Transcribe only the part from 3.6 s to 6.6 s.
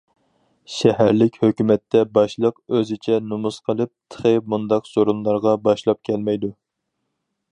قىلىپ، تېخى مۇنداق سورۇنلارغا باشلاپ كەلمەيدۇ.